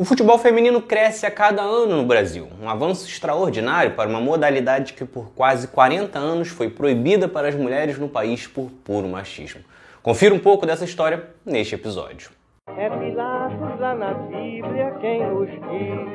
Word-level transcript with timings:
O 0.00 0.04
futebol 0.06 0.38
feminino 0.38 0.80
cresce 0.80 1.26
a 1.26 1.30
cada 1.30 1.60
ano 1.60 1.94
no 1.94 2.06
Brasil, 2.06 2.48
um 2.58 2.70
avanço 2.70 3.06
extraordinário 3.06 3.90
para 3.90 4.08
uma 4.08 4.18
modalidade 4.18 4.94
que 4.94 5.04
por 5.04 5.30
quase 5.34 5.68
40 5.68 6.18
anos 6.18 6.48
foi 6.48 6.70
proibida 6.70 7.28
para 7.28 7.48
as 7.48 7.54
mulheres 7.54 7.98
no 7.98 8.08
país 8.08 8.46
por 8.46 8.70
puro 8.82 9.06
machismo. 9.06 9.60
Confira 10.02 10.34
um 10.34 10.38
pouco 10.38 10.64
dessa 10.64 10.86
história 10.86 11.26
neste 11.44 11.74
episódio. 11.74 12.30
É 12.78 12.88
Pilatos 12.88 13.78
lá 13.78 13.94
na 13.94 14.14
Bíblia 14.14 14.96
quem 15.02 15.20
diz, 15.44 16.08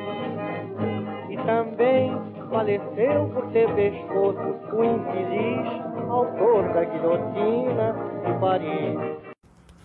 e 1.30 1.36
também 1.46 2.10
faleceu 2.50 3.30
por 3.32 3.52
ter 3.52 3.72
pescoço 3.72 4.56
o 4.72 4.84
infeliz 4.84 5.86
autor 6.10 6.72
da 6.74 6.84
guilhotina 6.84 7.94
de 8.26 8.40
Paris. 8.40 9.15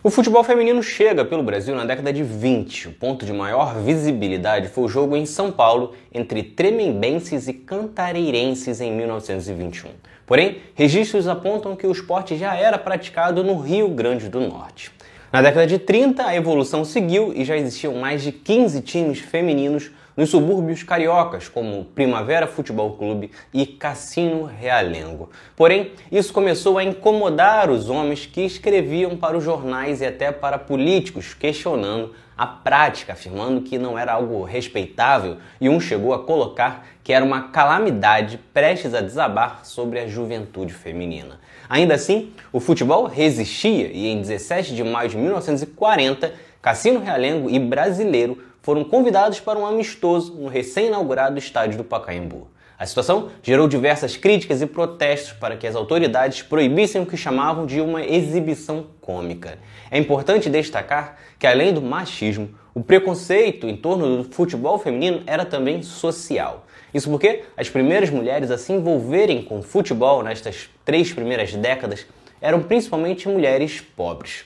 O 0.04 0.10
futebol 0.10 0.44
feminino 0.44 0.82
chega 0.82 1.24
pelo 1.24 1.44
Brasil 1.44 1.76
na 1.76 1.86
década 1.86 2.12
de 2.12 2.24
20. 2.24 2.88
O 2.88 2.92
ponto 2.94 3.24
de 3.24 3.32
maior 3.32 3.76
visibilidade 3.84 4.68
foi 4.68 4.86
o 4.86 4.88
jogo 4.88 5.16
em 5.16 5.28
São 5.28 5.52
Paulo 5.52 5.94
entre 6.12 6.42
tremembenses 6.42 7.48
e 7.48 7.54
cantareirenses 7.54 8.82
em 8.82 8.92
1921. 8.92 9.92
Porém, 10.26 10.58
registros 10.74 11.28
apontam 11.28 11.76
que 11.76 11.86
o 11.86 11.92
esporte 11.92 12.36
já 12.36 12.56
era 12.56 12.80
praticado 12.80 13.44
no 13.44 13.60
Rio 13.60 13.90
Grande 13.90 14.28
do 14.28 14.40
Norte. 14.40 14.92
Na 15.32 15.40
década 15.40 15.68
de 15.68 15.78
30, 15.78 16.26
a 16.26 16.36
evolução 16.36 16.84
seguiu 16.84 17.32
e 17.36 17.46
já 17.46 17.56
existiam 17.56 17.94
mais 17.94 18.24
de 18.24 18.32
15 18.32 18.82
times 18.82 19.20
femininos 19.20 19.92
nos 20.22 20.30
subúrbios 20.30 20.84
cariocas, 20.84 21.48
como 21.48 21.84
Primavera 21.84 22.46
Futebol 22.46 22.92
Clube 22.92 23.32
e 23.52 23.66
Cassino 23.66 24.46
Realengo. 24.46 25.32
Porém, 25.56 25.94
isso 26.12 26.32
começou 26.32 26.78
a 26.78 26.84
incomodar 26.84 27.72
os 27.72 27.90
homens 27.90 28.28
que 28.28 28.42
escreviam 28.42 29.18
para 29.18 29.36
os 29.36 29.44
jornais 29.44 30.00
e 30.00 30.06
até 30.06 30.32
para 30.32 30.60
políticos, 30.60 31.34
questionando 31.34 32.14
a 32.38 32.46
prática, 32.46 33.14
afirmando 33.14 33.62
que 33.62 33.80
não 33.80 33.98
era 33.98 34.14
algo 34.14 34.44
respeitável, 34.44 35.38
e 35.60 35.68
um 35.68 35.80
chegou 35.80 36.14
a 36.14 36.20
colocar 36.20 36.86
que 37.04 37.12
era 37.12 37.26
uma 37.26 37.50
calamidade 37.50 38.40
prestes 38.54 38.94
a 38.94 39.02
desabar 39.02 39.66
sobre 39.66 39.98
a 39.98 40.08
juventude 40.08 40.72
feminina. 40.72 41.40
Ainda 41.68 41.96
assim, 41.96 42.32
o 42.54 42.60
futebol 42.60 43.08
resistia 43.08 43.88
e 43.88 44.08
em 44.08 44.22
17 44.22 44.76
de 44.76 44.84
maio 44.84 45.10
de 45.10 45.18
1940, 45.18 46.32
Cassino 46.62 47.00
Realengo 47.00 47.50
e 47.50 47.58
Brasileiro 47.58 48.51
foram 48.62 48.84
convidados 48.84 49.40
para 49.40 49.58
um 49.58 49.66
amistoso 49.66 50.34
no 50.36 50.48
recém-inaugurado 50.48 51.38
estádio 51.38 51.78
do 51.78 51.84
Pacaembu. 51.84 52.48
A 52.78 52.86
situação 52.88 53.30
gerou 53.44 53.68
diversas 53.68 54.18
críticas 54.18 54.60
e 54.60 54.66
protestos 54.66 55.34
para 55.34 55.56
que 55.56 55.68
as 55.68 55.76
autoridades 55.76 56.42
proibissem 56.42 57.02
o 57.02 57.06
que 57.06 57.16
chamavam 57.16 57.66
de 57.66 57.80
uma 57.80 58.04
exibição 58.04 58.88
cômica. 59.00 59.60
É 59.92 60.00
importante 60.00 60.50
destacar 60.50 61.18
que, 61.38 61.46
além 61.46 61.72
do 61.72 61.82
machismo, 61.82 62.50
o 62.74 62.82
preconceito 62.82 63.68
em 63.68 63.78
torno 63.78 64.24
do 64.24 64.34
futebol 64.34 64.80
feminino 64.80 65.22
era 65.28 65.46
também 65.46 65.84
social. 65.84 66.66
Isso 66.92 67.10
porque 67.10 67.44
as 67.56 67.70
primeiras 67.70 68.10
mulheres 68.10 68.50
a 68.50 68.58
se 68.58 68.74
envolverem 68.74 69.44
com 69.44 69.62
futebol 69.62 70.24
nestas 70.24 70.68
três 70.84 71.14
primeiras 71.14 71.54
décadas 71.54 72.08
eram 72.42 72.64
principalmente 72.64 73.30
mulheres 73.30 73.80
pobres. 73.80 74.44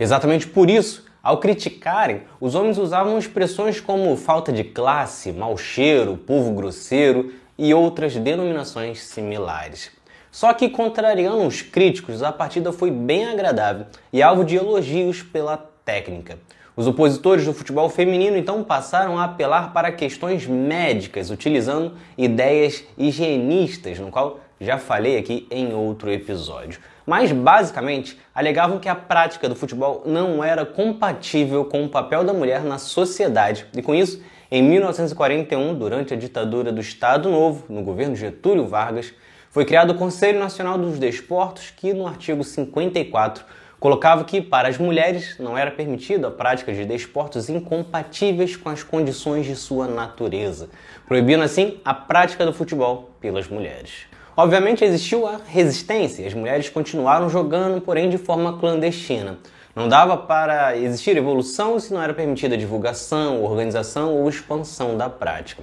Exatamente 0.00 0.46
por 0.46 0.70
isso, 0.70 1.04
ao 1.22 1.38
criticarem, 1.38 2.22
os 2.40 2.56
homens 2.56 2.78
usavam 2.78 3.16
expressões 3.16 3.80
como 3.80 4.16
falta 4.16 4.52
de 4.52 4.64
classe, 4.64 5.30
mau 5.30 5.56
cheiro, 5.56 6.16
povo 6.16 6.52
grosseiro 6.52 7.32
e 7.56 7.72
outras 7.72 8.16
denominações 8.16 9.02
similares. 9.04 9.92
Só 10.32 10.52
que, 10.52 10.68
contrariando 10.68 11.46
os 11.46 11.62
críticos, 11.62 12.22
a 12.24 12.32
partida 12.32 12.72
foi 12.72 12.90
bem 12.90 13.26
agradável 13.26 13.86
e 14.12 14.20
alvo 14.20 14.44
de 14.44 14.56
elogios 14.56 15.22
pela 15.22 15.56
técnica. 15.84 16.38
Os 16.74 16.86
opositores 16.86 17.44
do 17.44 17.52
futebol 17.52 17.88
feminino 17.88 18.36
então 18.36 18.64
passaram 18.64 19.18
a 19.18 19.24
apelar 19.24 19.72
para 19.72 19.92
questões 19.92 20.46
médicas, 20.46 21.30
utilizando 21.30 21.92
ideias 22.18 22.82
higienistas, 22.96 23.98
no 23.98 24.10
qual 24.10 24.40
já 24.62 24.78
falei 24.78 25.18
aqui 25.18 25.46
em 25.50 25.74
outro 25.74 26.10
episódio 26.10 26.80
mas 27.06 27.32
basicamente 27.32 28.18
alegavam 28.34 28.78
que 28.78 28.88
a 28.88 28.94
prática 28.94 29.48
do 29.48 29.56
futebol 29.56 30.02
não 30.06 30.42
era 30.42 30.64
compatível 30.64 31.64
com 31.64 31.84
o 31.84 31.88
papel 31.88 32.24
da 32.24 32.32
mulher 32.32 32.62
na 32.62 32.78
sociedade 32.78 33.66
e 33.76 33.82
com 33.82 33.94
isso, 33.94 34.22
em 34.50 34.62
1941, 34.62 35.74
durante 35.74 36.14
a 36.14 36.16
ditadura 36.16 36.70
do 36.70 36.80
Estado 36.80 37.30
Novo, 37.30 37.64
no 37.68 37.82
governo 37.82 38.14
Getúlio 38.14 38.66
Vargas, 38.66 39.12
foi 39.50 39.64
criado 39.64 39.90
o 39.90 39.94
Conselho 39.94 40.38
Nacional 40.38 40.78
dos 40.78 40.98
Desportos, 40.98 41.70
que 41.70 41.92
no 41.92 42.06
artigo 42.06 42.44
54 42.44 43.44
colocava 43.80 44.24
que 44.24 44.40
para 44.40 44.68
as 44.68 44.78
mulheres 44.78 45.36
não 45.38 45.58
era 45.58 45.70
permitida 45.70 46.28
a 46.28 46.30
prática 46.30 46.72
de 46.72 46.84
desportos 46.84 47.48
incompatíveis 47.48 48.54
com 48.54 48.68
as 48.68 48.82
condições 48.82 49.44
de 49.44 49.56
sua 49.56 49.88
natureza, 49.88 50.68
proibindo 51.08 51.42
assim 51.42 51.80
a 51.84 51.92
prática 51.92 52.46
do 52.46 52.52
futebol 52.52 53.10
pelas 53.20 53.48
mulheres. 53.48 54.11
Obviamente 54.34 54.82
existiu 54.82 55.26
a 55.26 55.38
resistência, 55.46 56.26
as 56.26 56.32
mulheres 56.32 56.70
continuaram 56.70 57.28
jogando, 57.28 57.82
porém 57.82 58.08
de 58.08 58.16
forma 58.16 58.58
clandestina. 58.58 59.38
Não 59.76 59.88
dava 59.88 60.16
para 60.16 60.74
existir 60.76 61.16
evolução 61.18 61.78
se 61.78 61.92
não 61.92 62.02
era 62.02 62.14
permitida 62.14 62.56
divulgação, 62.56 63.42
organização 63.42 64.14
ou 64.14 64.26
expansão 64.28 64.96
da 64.96 65.10
prática. 65.10 65.62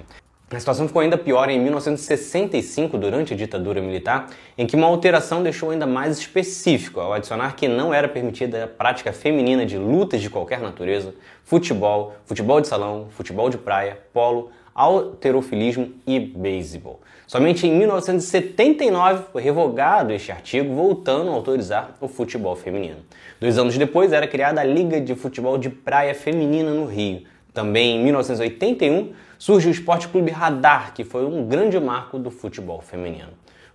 A 0.51 0.59
situação 0.59 0.87
ficou 0.87 1.01
ainda 1.01 1.17
pior 1.17 1.49
em 1.49 1.59
1965, 1.59 2.97
durante 2.97 3.33
a 3.33 3.37
ditadura 3.37 3.81
militar, 3.81 4.29
em 4.57 4.65
que 4.65 4.75
uma 4.75 4.87
alteração 4.87 5.41
deixou 5.43 5.69
ainda 5.69 5.85
mais 5.85 6.17
específico 6.17 6.99
ao 6.99 7.13
adicionar 7.13 7.55
que 7.55 7.67
não 7.67 7.93
era 7.93 8.07
permitida 8.07 8.63
a 8.63 8.67
prática 8.67 9.13
feminina 9.13 9.63
de 9.63 9.77
lutas 9.77 10.21
de 10.21 10.29
qualquer 10.29 10.59
natureza, 10.59 11.13
futebol, 11.43 12.15
futebol 12.25 12.61
de 12.61 12.67
salão, 12.67 13.07
futebol 13.11 13.47
de 13.49 13.59
praia, 13.59 13.99
polo, 14.11 14.51
alterofilismo 14.73 15.91
e 16.05 16.19
beisebol. 16.19 16.99
Somente 17.27 17.67
em 17.67 17.71
1979 17.71 19.25
foi 19.31 19.41
revogado 19.41 20.11
este 20.11 20.31
artigo, 20.31 20.73
voltando 20.73 21.29
a 21.29 21.33
autorizar 21.33 21.95
o 22.01 22.07
futebol 22.07 22.55
feminino. 22.55 22.97
Dois 23.39 23.57
anos 23.57 23.77
depois 23.77 24.11
era 24.11 24.27
criada 24.27 24.61
a 24.61 24.63
Liga 24.63 24.99
de 24.99 25.13
Futebol 25.15 25.57
de 25.57 25.69
Praia 25.69 26.15
Feminina 26.15 26.71
no 26.71 26.85
Rio. 26.85 27.23
Também 27.53 27.97
em 27.97 28.03
1981 28.03 29.13
surge 29.37 29.67
o 29.67 29.71
Esporte 29.71 30.07
Clube 30.07 30.31
Radar, 30.31 30.93
que 30.93 31.03
foi 31.03 31.25
um 31.25 31.45
grande 31.45 31.79
marco 31.79 32.17
do 32.17 32.31
futebol 32.31 32.81
feminino. 32.81 33.29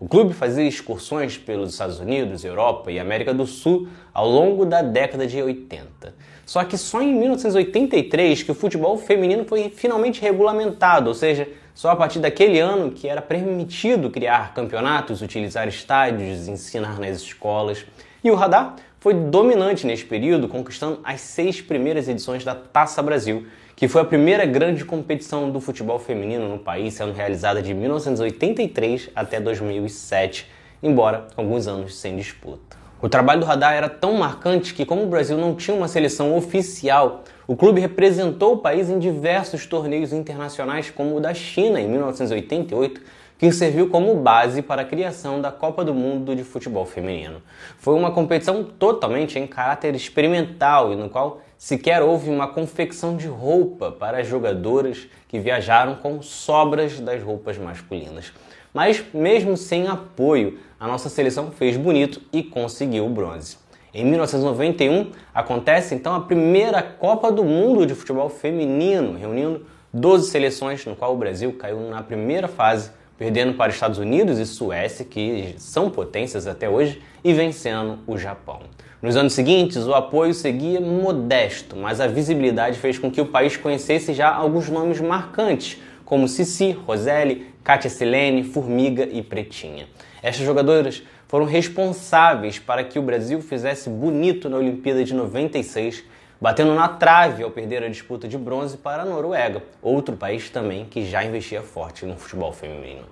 O 0.05 0.07
clube 0.07 0.35
fazia 0.35 0.65
excursões 0.65 1.39
pelos 1.39 1.73
Estados 1.73 1.99
Unidos, 1.99 2.45
Europa 2.45 2.93
e 2.93 2.99
América 2.99 3.33
do 3.33 3.47
Sul 3.47 3.89
ao 4.13 4.29
longo 4.29 4.67
da 4.67 4.83
década 4.83 5.27
de 5.27 5.43
80. 5.43 6.15
Só 6.45 6.63
que 6.63 6.77
só 6.77 7.01
em 7.01 7.15
1983 7.15 8.43
que 8.43 8.53
o 8.53 8.55
futebol 8.55 8.99
feminino 8.99 9.47
foi 9.47 9.71
finalmente 9.71 10.21
regulamentado, 10.21 11.09
ou 11.09 11.15
seja, 11.15 11.49
só 11.75 11.89
a 11.89 11.97
partir 11.97 12.19
daquele 12.19 12.61
ano 12.61 12.91
que 12.91 13.09
era 13.09 13.23
permitido 13.23 14.11
criar 14.11 14.53
campeonatos, 14.53 15.23
utilizar 15.23 15.67
estádios, 15.69 16.49
ensinar 16.49 17.01
nas 17.01 17.23
escolas. 17.23 17.87
E 18.23 18.31
o 18.31 18.35
Radar 18.35 18.77
foi 19.01 19.15
dominante 19.15 19.87
nesse 19.87 20.05
período, 20.05 20.49
conquistando 20.49 21.01
as 21.03 21.23
seis 21.23 21.63
primeiras 21.63 22.09
edições 22.09 22.45
da 22.45 22.55
Taça 22.55 23.03
Brasil, 23.03 23.47
que 23.77 23.89
foi 23.89 24.03
a 24.03 24.05
primeira 24.05 24.47
grande 24.47 24.85
competição 24.85 25.51
do 25.51 25.61
futebol 25.61 25.99
feminino 25.99 26.49
no 26.49 26.59
país, 26.59 26.95
sendo 26.95 27.13
realizada 27.13 27.61
de 27.61 27.75
1983 27.75 29.11
até 29.15 29.41
2007, 29.41 30.49
embora 30.83 31.27
alguns 31.37 31.67
anos 31.67 31.97
sem 31.97 32.17
disputa. 32.17 32.77
O 33.03 33.09
trabalho 33.09 33.41
do 33.41 33.47
Radar 33.47 33.75
era 33.75 33.89
tão 33.89 34.15
marcante 34.15 34.73
que, 34.73 34.87
como 34.87 35.03
o 35.03 35.07
Brasil 35.07 35.37
não 35.37 35.55
tinha 35.55 35.77
uma 35.77 35.89
seleção 35.89 36.35
oficial, 36.37 37.23
o 37.47 37.55
clube 37.55 37.81
representou 37.81 38.55
o 38.55 38.59
país 38.59 38.89
em 38.89 38.99
diversos 38.99 39.67
torneios 39.67 40.13
internacionais, 40.13 40.89
como 40.89 41.17
o 41.17 41.21
da 41.21 41.35
China 41.35 41.79
em 41.79 41.87
1988, 41.87 43.03
que 43.39 43.51
serviu 43.51 43.89
como 43.89 44.15
base 44.17 44.63
para 44.63 44.83
a 44.83 44.85
criação 44.85 45.41
da 45.41 45.51
Copa 45.51 45.85
do 45.85 45.93
Mundo 45.93 46.35
de 46.37 46.45
Futebol 46.45 46.87
Feminino. 46.87 47.43
Foi 47.79 47.95
uma 47.95 48.13
competição 48.13 48.63
totalmente 48.65 49.39
em 49.39 49.47
caráter 49.47 49.95
experimental 49.95 50.93
e 50.93 50.97
no 50.97 51.09
qual 51.11 51.41
sequer 51.59 52.03
houve 52.03 52.31
uma 52.31 52.47
confecção 52.47 53.17
de 53.17 53.27
roupa 53.27 53.91
para 53.91 54.19
as 54.19 54.27
jogadoras 54.29 55.09
que 55.29 55.39
viajaram 55.39 55.97
com 55.97 56.23
sobras 56.23 57.01
das 57.01 57.23
roupas 57.23 57.59
masculinas. 57.59 58.33
Mas, 58.73 59.05
mesmo 59.13 59.57
sem 59.57 59.87
apoio, 59.87 60.59
a 60.79 60.87
nossa 60.87 61.09
seleção 61.09 61.51
fez 61.51 61.77
bonito 61.77 62.21
e 62.33 62.43
conseguiu 62.43 63.07
o 63.07 63.11
bronze. 63.11 63.59
Em 63.93 64.05
1991, 64.05 65.13
acontece 65.33 65.95
então 65.95 66.15
a 66.15 66.21
primeira 66.21 66.83
Copa 66.83 67.31
do 67.31 67.45
Mundo 67.45 67.87
de 67.87 67.95
futebol 67.95 68.29
feminino, 68.29 69.17
reunindo 69.17 69.65
12 69.93 70.29
seleções, 70.31 70.85
no 70.85 70.97
qual 70.97 71.15
o 71.15 71.17
Brasil 71.17 71.53
caiu 71.53 71.79
na 71.89 72.03
primeira 72.03 72.49
fase, 72.49 72.91
perdendo 73.17 73.55
para 73.55 73.73
Estados 73.73 73.99
Unidos 73.99 74.39
e 74.39 74.47
Suécia, 74.47 75.05
que 75.05 75.55
são 75.59 75.91
potências 75.91 76.47
até 76.47 76.69
hoje, 76.69 77.01
e 77.23 77.33
vencendo 77.33 77.99
o 78.07 78.19
Japão. 78.19 78.61
Nos 79.01 79.17
anos 79.17 79.35
seguintes, 79.35 79.87
o 79.87 79.95
apoio 79.95 80.33
seguia 80.33 80.81
modesto, 80.81 81.77
mas 81.77 82.01
a 82.01 82.07
visibilidade 82.07 82.79
fez 82.79 82.99
com 82.99 83.11
que 83.11 83.21
o 83.21 83.27
país 83.27 83.57
conhecesse 83.57 84.15
já 84.15 84.33
alguns 84.35 84.69
nomes 84.69 85.01
marcantes, 85.01 85.79
como 86.05 86.29
Cici, 86.29 86.73
Roseli, 86.73 87.47
Kátia 87.63 87.91
Silene, 87.91 88.43
Formiga 88.43 89.09
e 89.11 89.23
Pretinha. 89.23 89.87
Estas 90.23 90.45
jogadoras 90.45 91.03
foram 91.29 91.45
responsáveis 91.45 92.59
para 92.59 92.85
que 92.85 92.99
o 92.99 93.03
Brasil 93.03 93.41
fizesse 93.41 93.91
bonito 93.91 94.49
na 94.49 94.57
Olimpíada 94.57 95.05
de 95.05 95.15
96, 95.15 96.05
batendo 96.45 96.75
na 96.75 96.87
trave 96.89 97.43
ao 97.43 97.51
perder 97.51 97.83
a 97.83 97.89
disputa 97.89 98.29
de 98.29 98.37
bronze 98.37 98.77
para 98.77 99.01
a 99.03 99.07
Noruega, 99.07 99.63
outro 99.81 100.15
país 100.15 100.51
também 100.51 100.85
que 100.85 101.03
já 101.03 101.25
investia 101.25 101.63
forte 101.63 102.05
no 102.05 102.19
futebol 102.19 102.53
feminino. 102.53 103.07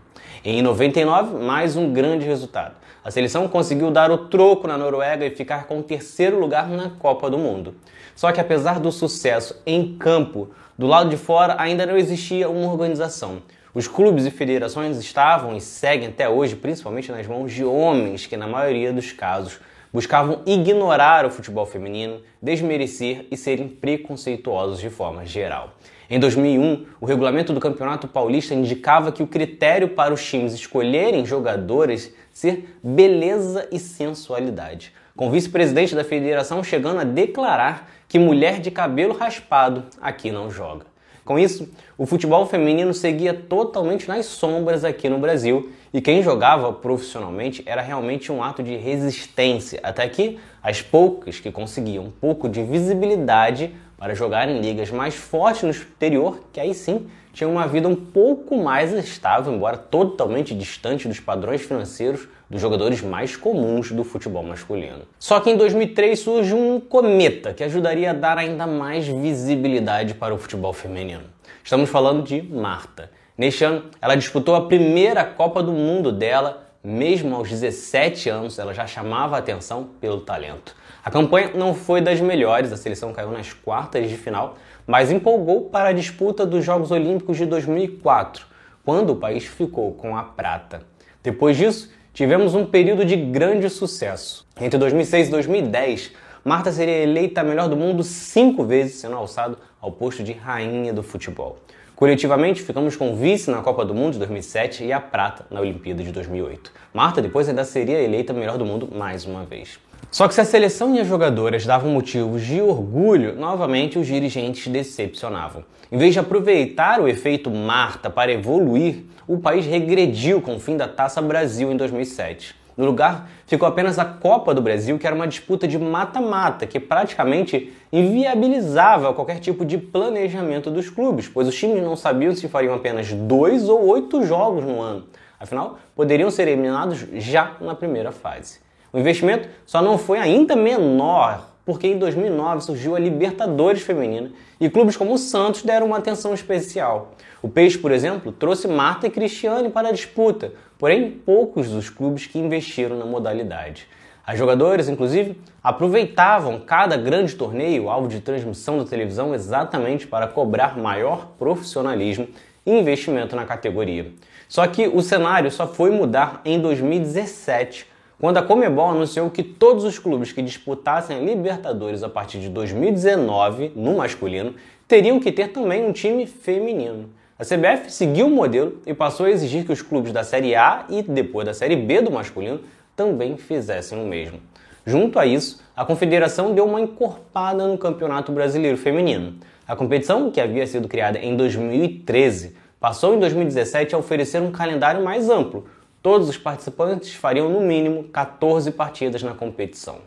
Em 0.44 0.60
99, 0.60 1.42
mais 1.42 1.74
um 1.74 1.90
grande 1.94 2.26
resultado. 2.26 2.74
A 3.02 3.10
seleção 3.10 3.48
conseguiu 3.48 3.90
dar 3.90 4.10
o 4.10 4.28
troco 4.28 4.68
na 4.68 4.76
Noruega 4.76 5.24
e 5.24 5.30
ficar 5.30 5.64
com 5.64 5.78
o 5.78 5.82
terceiro 5.82 6.38
lugar 6.38 6.68
na 6.68 6.90
Copa 6.90 7.30
do 7.30 7.38
Mundo. 7.38 7.74
Só 8.14 8.30
que 8.32 8.38
apesar 8.38 8.78
do 8.78 8.92
sucesso 8.92 9.58
em 9.64 9.96
campo, 9.96 10.50
do 10.76 10.86
lado 10.86 11.08
de 11.08 11.16
fora 11.16 11.56
ainda 11.58 11.86
não 11.86 11.96
existia 11.96 12.50
uma 12.50 12.70
organização. 12.70 13.40
Os 13.72 13.88
clubes 13.88 14.26
e 14.26 14.30
federações 14.30 14.98
estavam 14.98 15.56
e 15.56 15.60
seguem 15.62 16.08
até 16.08 16.28
hoje, 16.28 16.54
principalmente 16.54 17.10
nas 17.10 17.26
mãos 17.26 17.50
de 17.50 17.64
homens 17.64 18.26
que, 18.26 18.36
na 18.36 18.46
maioria 18.46 18.92
dos 18.92 19.10
casos, 19.10 19.58
buscavam 19.92 20.40
ignorar 20.46 21.26
o 21.26 21.30
futebol 21.30 21.66
feminino, 21.66 22.22
desmerecer 22.40 23.26
e 23.30 23.36
serem 23.36 23.68
preconceituosos 23.68 24.80
de 24.80 24.88
forma 24.88 25.26
geral. 25.26 25.74
Em 26.08 26.18
2001, 26.18 26.86
o 27.00 27.06
regulamento 27.06 27.52
do 27.52 27.60
Campeonato 27.60 28.08
Paulista 28.08 28.54
indicava 28.54 29.12
que 29.12 29.22
o 29.22 29.26
critério 29.26 29.88
para 29.88 30.12
os 30.12 30.24
times 30.24 30.52
escolherem 30.54 31.24
jogadores 31.24 32.14
ser 32.32 32.76
beleza 32.82 33.68
e 33.70 33.78
sensualidade, 33.78 34.92
com 35.16 35.28
o 35.28 35.30
vice-presidente 35.30 35.94
da 35.94 36.04
federação 36.04 36.64
chegando 36.64 37.00
a 37.00 37.04
declarar 37.04 37.90
que 38.08 38.18
mulher 38.18 38.60
de 38.60 38.70
cabelo 38.70 39.14
raspado 39.14 39.84
aqui 40.00 40.30
não 40.30 40.50
joga. 40.50 40.86
Com 41.24 41.38
isso, 41.38 41.70
o 41.96 42.04
futebol 42.04 42.46
feminino 42.46 42.92
seguia 42.92 43.32
totalmente 43.32 44.08
nas 44.08 44.26
sombras 44.26 44.84
aqui 44.84 45.08
no 45.08 45.18
Brasil 45.18 45.70
e 45.92 46.00
quem 46.00 46.22
jogava 46.22 46.72
profissionalmente 46.72 47.62
era 47.66 47.82
realmente 47.82 48.32
um 48.32 48.42
ato 48.42 48.62
de 48.62 48.76
resistência, 48.76 49.78
até 49.82 50.08
que 50.08 50.38
as 50.62 50.80
poucas 50.80 51.38
que 51.38 51.52
conseguiam 51.52 52.04
um 52.04 52.10
pouco 52.10 52.48
de 52.48 52.62
visibilidade 52.62 53.74
para 53.98 54.14
jogar 54.14 54.48
em 54.48 54.60
ligas 54.60 54.90
mais 54.90 55.14
fortes 55.14 55.62
no 55.62 55.70
exterior, 55.70 56.40
que 56.52 56.58
aí 56.58 56.74
sim 56.74 57.06
tinham 57.32 57.52
uma 57.52 57.66
vida 57.66 57.88
um 57.88 57.94
pouco 57.94 58.56
mais 58.56 58.92
estável, 58.92 59.52
embora 59.52 59.76
totalmente 59.76 60.54
distante 60.54 61.08
dos 61.08 61.20
padrões 61.20 61.62
financeiros 61.62 62.28
dos 62.50 62.60
jogadores 62.60 63.00
mais 63.00 63.36
comuns 63.36 63.90
do 63.90 64.04
futebol 64.04 64.42
masculino. 64.42 65.02
Só 65.18 65.40
que 65.40 65.50
em 65.50 65.56
2003 65.56 66.18
surge 66.18 66.52
um 66.52 66.80
cometa 66.80 67.54
que 67.54 67.64
ajudaria 67.64 68.10
a 68.10 68.14
dar 68.14 68.36
ainda 68.36 68.66
mais 68.66 69.06
visibilidade 69.06 70.14
para 70.14 70.34
o 70.34 70.38
futebol 70.38 70.72
feminino. 70.72 71.24
Estamos 71.64 71.88
falando 71.88 72.22
de 72.22 72.42
Marta. 72.42 73.10
Neste 73.36 73.64
ano, 73.64 73.84
ela 74.00 74.14
disputou 74.14 74.54
a 74.54 74.66
primeira 74.66 75.24
Copa 75.24 75.62
do 75.62 75.72
Mundo 75.72 76.12
dela, 76.12 76.68
mesmo 76.84 77.34
aos 77.34 77.48
17 77.48 78.28
anos, 78.28 78.58
ela 78.58 78.74
já 78.74 78.86
chamava 78.86 79.36
a 79.36 79.38
atenção 79.38 79.88
pelo 80.00 80.20
talento. 80.20 80.76
A 81.02 81.10
campanha 81.10 81.52
não 81.54 81.74
foi 81.74 82.02
das 82.02 82.20
melhores, 82.20 82.72
a 82.72 82.76
seleção 82.76 83.12
caiu 83.12 83.30
nas 83.30 83.52
quartas 83.52 84.10
de 84.10 84.16
final, 84.16 84.56
mas 84.86 85.10
empolgou 85.10 85.62
para 85.62 85.88
a 85.88 85.92
disputa 85.92 86.44
dos 86.44 86.64
Jogos 86.64 86.90
Olímpicos 86.90 87.38
de 87.38 87.46
2004, 87.46 88.44
quando 88.84 89.10
o 89.10 89.16
país 89.16 89.44
ficou 89.44 89.92
com 89.92 90.14
a 90.16 90.22
prata. 90.24 90.82
Depois 91.22 91.56
disso, 91.56 91.90
tivemos 92.12 92.54
um 92.54 92.66
período 92.66 93.04
de 93.04 93.16
grande 93.16 93.70
sucesso. 93.70 94.46
Entre 94.60 94.78
2006 94.78 95.28
e 95.28 95.30
2010, 95.30 96.12
Marta 96.44 96.70
seria 96.70 96.98
eleita 96.98 97.40
a 97.40 97.44
melhor 97.44 97.68
do 97.68 97.76
mundo 97.76 98.02
cinco 98.02 98.64
vezes, 98.64 98.96
sendo 98.96 99.16
alçado 99.16 99.56
ao 99.80 99.90
posto 99.90 100.22
de 100.22 100.32
rainha 100.32 100.92
do 100.92 101.02
futebol. 101.02 101.58
Coletivamente, 101.94 102.62
ficamos 102.62 102.96
com 102.96 103.14
vice 103.14 103.50
na 103.50 103.62
Copa 103.62 103.84
do 103.84 103.94
Mundo 103.94 104.14
de 104.14 104.18
2007 104.18 104.84
e 104.84 104.92
a 104.92 105.00
prata 105.00 105.46
na 105.50 105.60
Olimpíada 105.60 106.02
de 106.02 106.10
2008. 106.10 106.72
Marta 106.92 107.22
depois 107.22 107.48
ainda 107.48 107.64
seria 107.64 108.00
eleita 108.00 108.32
melhor 108.32 108.58
do 108.58 108.64
mundo 108.64 108.88
mais 108.92 109.24
uma 109.24 109.44
vez. 109.44 109.78
Só 110.10 110.28
que 110.28 110.34
se 110.34 110.40
a 110.40 110.44
seleção 110.44 110.94
e 110.94 111.00
as 111.00 111.06
jogadoras 111.06 111.64
davam 111.64 111.90
motivos 111.90 112.44
de 112.44 112.60
orgulho, 112.60 113.34
novamente 113.34 113.98
os 113.98 114.06
dirigentes 114.06 114.66
decepcionavam. 114.66 115.64
Em 115.90 115.96
vez 115.96 116.12
de 116.12 116.18
aproveitar 116.18 117.00
o 117.00 117.08
efeito 117.08 117.50
Marta 117.50 118.10
para 118.10 118.32
evoluir, 118.32 119.04
o 119.26 119.38
país 119.38 119.64
regrediu 119.64 120.42
com 120.42 120.56
o 120.56 120.60
fim 120.60 120.76
da 120.76 120.88
Taça 120.88 121.22
Brasil 121.22 121.70
em 121.72 121.76
2007. 121.76 122.61
No 122.76 122.86
lugar, 122.86 123.28
ficou 123.46 123.68
apenas 123.68 123.98
a 123.98 124.04
Copa 124.04 124.54
do 124.54 124.62
Brasil, 124.62 124.98
que 124.98 125.06
era 125.06 125.14
uma 125.14 125.26
disputa 125.26 125.68
de 125.68 125.78
mata-mata, 125.78 126.66
que 126.66 126.80
praticamente 126.80 127.72
inviabilizava 127.92 129.12
qualquer 129.12 129.38
tipo 129.38 129.64
de 129.64 129.76
planejamento 129.76 130.70
dos 130.70 130.88
clubes, 130.88 131.28
pois 131.28 131.46
os 131.46 131.54
times 131.54 131.82
não 131.82 131.96
sabiam 131.96 132.34
se 132.34 132.48
fariam 132.48 132.74
apenas 132.74 133.12
dois 133.12 133.68
ou 133.68 133.86
oito 133.88 134.24
jogos 134.24 134.64
no 134.64 134.80
ano. 134.80 135.06
Afinal, 135.38 135.78
poderiam 135.94 136.30
ser 136.30 136.48
eliminados 136.48 137.06
já 137.14 137.56
na 137.60 137.74
primeira 137.74 138.12
fase. 138.12 138.60
O 138.92 138.98
investimento 138.98 139.48
só 139.66 139.82
não 139.82 139.98
foi 139.98 140.18
ainda 140.18 140.54
menor 140.54 141.51
porque 141.64 141.86
em 141.86 141.98
2009 141.98 142.62
surgiu 142.62 142.96
a 142.96 142.98
Libertadores 142.98 143.82
Feminina 143.82 144.30
e 144.60 144.68
clubes 144.68 144.96
como 144.96 145.14
o 145.14 145.18
Santos 145.18 145.62
deram 145.62 145.86
uma 145.86 145.98
atenção 145.98 146.34
especial. 146.34 147.14
O 147.40 147.48
Peixe, 147.48 147.78
por 147.78 147.92
exemplo, 147.92 148.32
trouxe 148.32 148.68
Marta 148.68 149.06
e 149.06 149.10
Cristiane 149.10 149.70
para 149.70 149.88
a 149.88 149.92
disputa, 149.92 150.52
porém 150.78 151.10
poucos 151.10 151.68
dos 151.68 151.88
clubes 151.88 152.26
que 152.26 152.38
investiram 152.38 152.98
na 152.98 153.04
modalidade. 153.04 153.86
As 154.24 154.38
jogadoras, 154.38 154.88
inclusive, 154.88 155.40
aproveitavam 155.62 156.60
cada 156.60 156.96
grande 156.96 157.34
torneio, 157.34 157.90
alvo 157.90 158.06
de 158.06 158.20
transmissão 158.20 158.78
da 158.78 158.84
televisão, 158.84 159.34
exatamente 159.34 160.06
para 160.06 160.28
cobrar 160.28 160.78
maior 160.78 161.32
profissionalismo 161.38 162.28
e 162.64 162.70
investimento 162.78 163.34
na 163.34 163.44
categoria. 163.44 164.12
Só 164.48 164.64
que 164.66 164.86
o 164.86 165.02
cenário 165.02 165.50
só 165.50 165.66
foi 165.66 165.90
mudar 165.90 166.40
em 166.44 166.60
2017, 166.60 167.86
quando 168.20 168.36
a 168.36 168.42
Comebol 168.42 168.90
anunciou 168.90 169.28
que 169.30 169.42
todos 169.42 169.84
os 169.84 169.98
clubes 169.98 170.32
que 170.32 170.42
disputassem 170.42 171.16
a 171.16 171.20
Libertadores 171.20 172.02
a 172.02 172.08
partir 172.08 172.38
de 172.38 172.48
2019, 172.48 173.72
no 173.74 173.96
masculino, 173.96 174.54
teriam 174.86 175.18
que 175.18 175.32
ter 175.32 175.48
também 175.48 175.84
um 175.84 175.92
time 175.92 176.26
feminino. 176.26 177.10
A 177.38 177.44
CBF 177.44 177.90
seguiu 177.90 178.26
o 178.26 178.30
modelo 178.30 178.80
e 178.86 178.94
passou 178.94 179.26
a 179.26 179.30
exigir 179.30 179.64
que 179.64 179.72
os 179.72 179.82
clubes 179.82 180.12
da 180.12 180.22
Série 180.22 180.54
A 180.54 180.84
e 180.88 181.02
depois 181.02 181.44
da 181.44 181.52
Série 181.52 181.74
B 181.74 182.00
do 182.00 182.10
masculino 182.10 182.60
também 182.94 183.36
fizessem 183.36 184.00
o 184.00 184.06
mesmo. 184.06 184.38
Junto 184.86 185.18
a 185.18 185.26
isso, 185.26 185.60
a 185.76 185.84
confederação 185.84 186.54
deu 186.54 186.66
uma 186.66 186.80
encorpada 186.80 187.66
no 187.66 187.78
Campeonato 187.78 188.30
Brasileiro 188.32 188.76
Feminino. 188.76 189.34
A 189.66 189.74
competição, 189.74 190.30
que 190.30 190.40
havia 190.40 190.66
sido 190.66 190.88
criada 190.88 191.18
em 191.18 191.36
2013, 191.36 192.56
passou 192.78 193.14
em 193.14 193.18
2017 193.18 193.94
a 193.94 193.98
oferecer 193.98 194.42
um 194.42 194.50
calendário 194.50 195.02
mais 195.02 195.30
amplo, 195.30 195.66
Todos 196.02 196.28
os 196.28 196.36
participantes 196.36 197.14
fariam 197.14 197.48
no 197.48 197.60
mínimo 197.60 198.02
14 198.04 198.72
partidas 198.72 199.22
na 199.22 199.34
competição. 199.34 199.98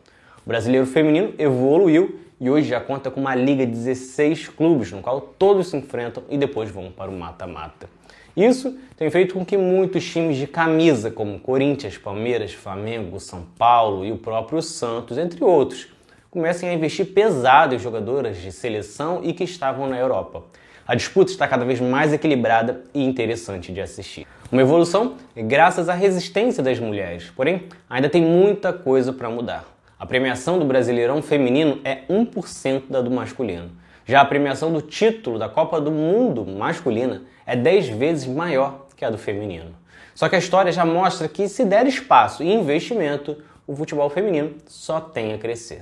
O 0.45 0.50
brasileiro 0.50 0.86
feminino 0.86 1.33
evoluiu 1.39 2.19
e 2.38 2.50
hoje 2.50 2.68
já 2.68 2.81
conta 2.81 3.09
com 3.09 3.21
uma 3.21 3.33
liga 3.33 3.65
de 3.65 3.71
16 3.71 4.50
clubes, 4.50 4.92
no 4.92 5.01
qual 5.01 5.21
todos 5.21 5.69
se 5.69 5.77
enfrentam 5.77 6.21
e 6.30 6.38
depois 6.38 6.69
vão 6.69 6.92
para 6.92 7.09
o 7.09 7.18
mata-mata. 7.18 7.89
Isso 8.36 8.77
tem 8.98 9.10
feito 9.10 9.36
com 9.36 9.46
que 9.46 9.55
muitos 9.55 10.03
times 10.05 10.36
de 10.36 10.48
camisa, 10.48 11.10
como 11.10 11.39
Corinthians, 11.39 11.98
Palmeiras, 11.98 12.51
Flamengo, 12.51 13.17
São 13.17 13.43
Paulo 13.58 14.03
e 14.03 14.12
o 14.12 14.17
próprio 14.17 14.62
Santos, 14.62 15.17
entre 15.17 15.41
outros, 15.46 15.88
comecem 16.29 16.67
a 16.67 16.74
investir 16.74 17.13
pesado 17.13 17.74
em 17.74 17.79
jogadoras 17.79 18.36
de 18.36 18.51
seleção 18.51 19.22
e 19.24 19.31
que 19.31 19.46
estavam 19.46 19.88
na 19.88 19.98
Europa. 19.98 20.43
A 20.88 20.94
disputa 20.94 21.32
está 21.32 21.48
cada 21.48 21.65
vez 21.65 21.82
mais 21.82 22.13
equilibrada 22.13 22.84
e 22.94 23.04
interessante 23.04 23.74
de 23.74 23.82
assistir. 23.82 24.27
Uma 24.51 24.62
evolução 24.62 25.15
graças 25.36 25.89
à 25.89 25.96
resistência 25.96 26.62
das 26.62 26.80
mulheres, 26.80 27.32
porém, 27.36 27.63
ainda 27.89 28.08
tem 28.08 28.22
muita 28.22 28.72
coisa 28.72 29.12
para 29.12 29.27
mudar. 29.27 29.65
A 29.98 30.06
premiação 30.06 30.60
do 30.60 30.65
Brasileirão 30.65 31.24
feminino 31.24 31.82
é 31.84 32.01
1% 32.08 32.84
da 32.88 33.01
do 33.01 33.10
masculino. 33.10 33.72
Já 34.06 34.22
a 34.22 34.25
premiação 34.25 34.72
do 34.72 34.80
título 34.80 35.39
da 35.39 35.50
Copa 35.50 35.82
do 35.82 35.89
Mundo 35.89 36.46
masculina 36.46 37.24
é 37.48 37.56
10 37.56 37.89
vezes 37.89 38.27
maior 38.27 38.86
que 38.96 39.04
a 39.04 39.10
do 39.10 39.18
feminino. 39.18 39.75
Só 40.13 40.30
que 40.30 40.36
a 40.36 40.39
história 40.39 40.72
já 40.72 40.86
mostra 40.86 41.27
que 41.27 41.48
se 41.48 41.65
der 41.65 41.88
espaço 41.88 42.44
e 42.44 42.54
investimento, 42.54 43.36
o 43.65 43.75
futebol 43.75 44.08
feminino 44.12 44.54
só 44.68 45.01
tem 45.01 45.34
a 45.34 45.39
crescer. 45.39 45.82